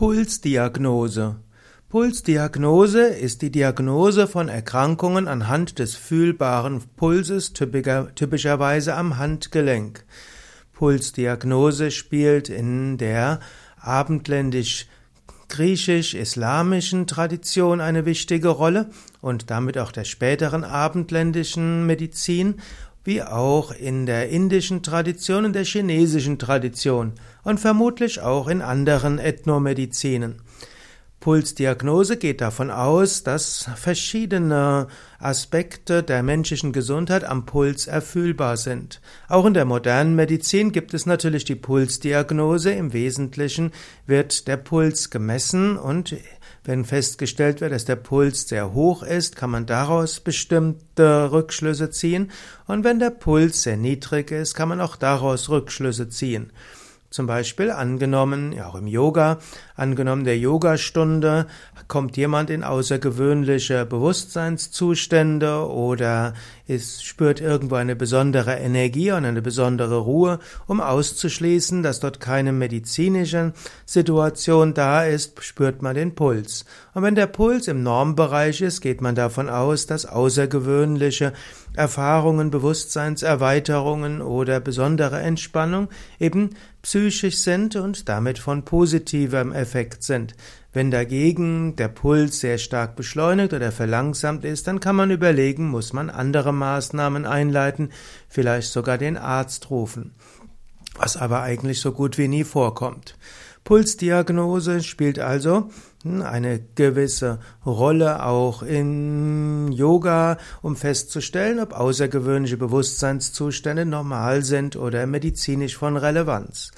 [0.00, 1.36] Pulsdiagnose.
[1.90, 10.06] Pulsdiagnose ist die Diagnose von Erkrankungen anhand des fühlbaren Pulses, typischerweise am Handgelenk.
[10.72, 13.40] Pulsdiagnose spielt in der
[13.78, 14.86] abendländisch
[15.50, 18.88] griechisch-islamischen Tradition eine wichtige Rolle
[19.20, 22.62] und damit auch der späteren abendländischen Medizin
[23.04, 27.12] wie auch in der indischen Tradition und der chinesischen Tradition
[27.42, 30.42] und vermutlich auch in anderen Ethnomedizinen.
[31.20, 34.86] Pulsdiagnose geht davon aus, dass verschiedene
[35.18, 39.02] Aspekte der menschlichen Gesundheit am Puls erfühlbar sind.
[39.28, 42.72] Auch in der modernen Medizin gibt es natürlich die Pulsdiagnose.
[42.72, 43.72] Im Wesentlichen
[44.06, 46.16] wird der Puls gemessen und
[46.64, 52.30] wenn festgestellt wird, dass der Puls sehr hoch ist, kann man daraus bestimmte Rückschlüsse ziehen.
[52.66, 56.52] Und wenn der Puls sehr niedrig ist, kann man auch daraus Rückschlüsse ziehen.
[57.10, 59.38] Zum Beispiel angenommen, ja auch im Yoga,
[59.74, 61.46] angenommen der Yogastunde,
[61.88, 66.34] kommt jemand in außergewöhnliche Bewusstseinszustände oder
[66.70, 72.52] ist, spürt irgendwo eine besondere Energie und eine besondere Ruhe, um auszuschließen, dass dort keine
[72.52, 73.52] medizinische
[73.84, 76.64] Situation da ist, spürt man den Puls.
[76.94, 81.32] Und wenn der Puls im Normbereich ist, geht man davon aus, dass außergewöhnliche
[81.74, 86.50] Erfahrungen, Bewusstseinserweiterungen oder besondere Entspannung eben
[86.82, 90.34] psychisch sind und damit von positivem Effekt sind.
[90.72, 95.92] Wenn dagegen der Puls sehr stark beschleunigt oder verlangsamt ist, dann kann man überlegen, muss
[95.92, 97.90] man andere Maßnahmen einleiten,
[98.28, 100.14] vielleicht sogar den Arzt rufen,
[100.96, 103.16] was aber eigentlich so gut wie nie vorkommt.
[103.64, 105.70] Pulsdiagnose spielt also
[106.02, 115.06] hm, eine gewisse Rolle auch in Yoga, um festzustellen, ob außergewöhnliche Bewusstseinszustände normal sind oder
[115.06, 116.70] medizinisch von Relevanz.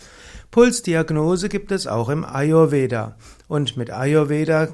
[0.53, 3.17] Pulsdiagnose gibt es auch im Ayurveda.
[3.48, 4.69] Und mit Ayurveda,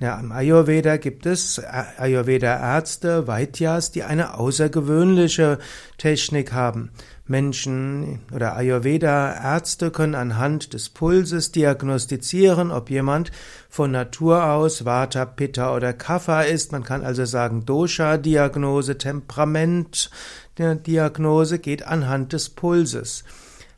[0.00, 5.60] ja, im Ayurveda gibt es Ayurveda-Ärzte, Vaidyas, die eine außergewöhnliche
[5.96, 6.90] Technik haben.
[7.24, 13.30] Menschen oder Ayurveda-Ärzte können anhand des Pulses diagnostizieren, ob jemand
[13.68, 16.72] von Natur aus Vata, Pitta oder Kapha ist.
[16.72, 23.22] Man kann also sagen, Dosha-Diagnose, Temperament-Diagnose geht anhand des Pulses.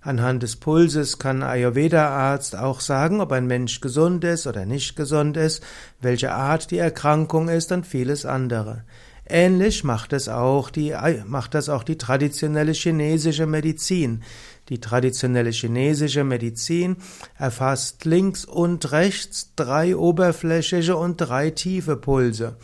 [0.05, 5.39] Anhand des Pulses kann Ayurveda-Arzt auch sagen, ob ein Mensch gesund ist oder nicht gesund
[5.39, 5.63] ist,
[6.03, 8.85] welche Art die Erkrankung ist und vieles andere.
[9.27, 10.95] Ähnlich macht es auch die,
[11.25, 14.23] macht das auch die traditionelle chinesische Medizin.
[14.69, 16.97] Die traditionelle chinesische Medizin
[17.39, 22.59] erfasst links und rechts drei oberflächliche und drei tiefe Pulse.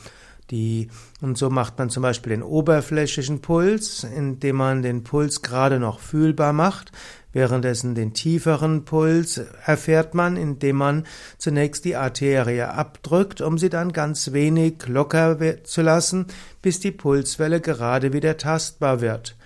[0.51, 0.89] Die,
[1.21, 6.01] und so macht man zum Beispiel den oberflächlichen Puls, indem man den Puls gerade noch
[6.01, 6.91] fühlbar macht.
[7.33, 11.07] Währenddessen den tieferen Puls erfährt man, indem man
[11.39, 16.27] zunächst die Arterie abdrückt, um sie dann ganz wenig locker zu lassen,
[16.61, 19.37] bis die Pulswelle gerade wieder tastbar wird.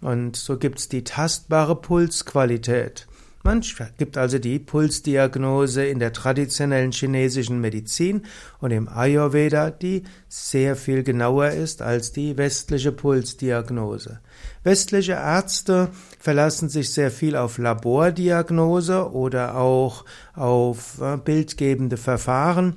[0.00, 3.08] Und so gibt's die tastbare Pulsqualität.
[3.44, 3.62] Man
[3.98, 8.22] gibt also die Pulsdiagnose in der traditionellen chinesischen Medizin
[8.60, 14.20] und im Ayurveda, die sehr viel genauer ist als die westliche Pulsdiagnose.
[14.62, 15.88] Westliche Ärzte
[16.20, 20.04] verlassen sich sehr viel auf Labordiagnose oder auch
[20.34, 22.76] auf äh, bildgebende Verfahren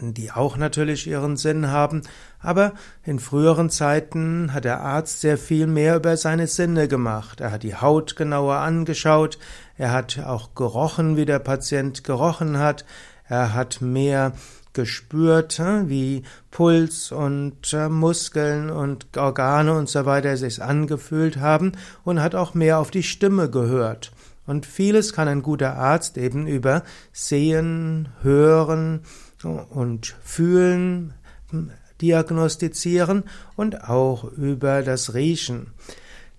[0.00, 2.02] die auch natürlich ihren Sinn haben,
[2.40, 2.72] aber
[3.04, 7.40] in früheren Zeiten hat der Arzt sehr viel mehr über seine Sinne gemacht.
[7.40, 9.38] Er hat die Haut genauer angeschaut,
[9.76, 12.84] er hat auch gerochen, wie der Patient gerochen hat,
[13.28, 14.32] er hat mehr
[14.72, 21.72] gespürt, hm, wie Puls und äh, Muskeln und Organe und so weiter sich angefühlt haben
[22.04, 24.12] und hat auch mehr auf die Stimme gehört.
[24.46, 26.82] Und vieles kann ein guter Arzt eben über
[27.12, 29.02] Sehen, Hören,
[29.44, 31.14] und Fühlen
[32.00, 33.24] diagnostizieren
[33.56, 35.68] und auch über das Riechen.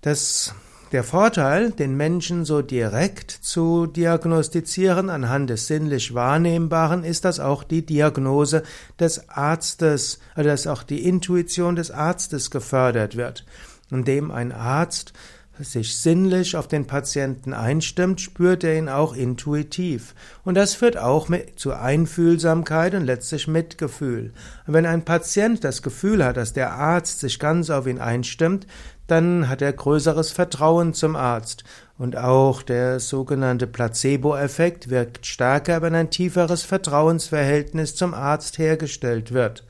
[0.00, 0.54] Das,
[0.92, 7.62] der Vorteil, den Menschen so direkt zu diagnostizieren anhand des sinnlich Wahrnehmbaren, ist, dass auch
[7.64, 8.62] die Diagnose
[8.98, 13.44] des Arztes, also dass auch die Intuition des Arztes gefördert wird,
[13.90, 15.12] indem ein Arzt
[15.58, 20.14] sich sinnlich auf den Patienten einstimmt, spürt er ihn auch intuitiv.
[20.44, 24.32] Und das führt auch zu Einfühlsamkeit und letztlich Mitgefühl.
[24.66, 28.66] Und wenn ein Patient das Gefühl hat, dass der Arzt sich ganz auf ihn einstimmt,
[29.06, 31.64] dann hat er größeres Vertrauen zum Arzt.
[31.98, 39.64] Und auch der sogenannte Placebo-Effekt wirkt stärker, wenn ein tieferes Vertrauensverhältnis zum Arzt hergestellt wird.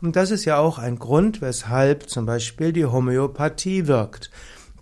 [0.00, 4.30] Und das ist ja auch ein Grund, weshalb zum Beispiel die Homöopathie wirkt.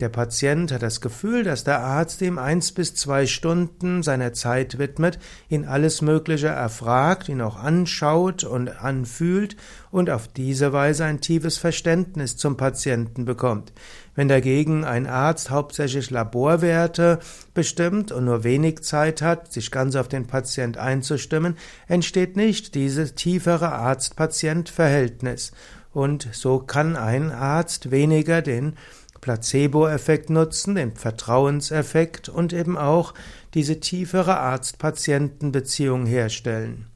[0.02, 4.80] Der Patient hat das Gefühl, dass der Arzt ihm eins bis zwei Stunden seiner Zeit
[4.80, 9.54] widmet, ihn alles Mögliche erfragt, ihn auch anschaut und anfühlt
[9.92, 13.72] und auf diese Weise ein tiefes Verständnis zum Patienten bekommt.
[14.16, 17.20] Wenn dagegen ein Arzt hauptsächlich Laborwerte
[17.54, 21.56] bestimmt und nur wenig Zeit hat, sich ganz auf den Patient einzustimmen,
[21.86, 25.52] entsteht nicht dieses tiefere Arzt-Patient-Verhältnis.
[25.92, 28.76] Und so kann ein Arzt weniger den
[29.22, 33.14] Placebo-Effekt nutzen, den Vertrauenseffekt und eben auch
[33.54, 36.91] diese tiefere Arzt-Patienten-Beziehung herstellen.